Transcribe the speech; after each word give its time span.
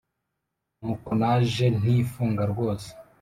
nuko 0.79 1.09
naje 1.19 1.65
ntifunga 1.79 2.43
rwose 2.51 2.89